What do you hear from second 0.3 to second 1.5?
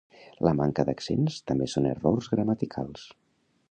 La manca d'accents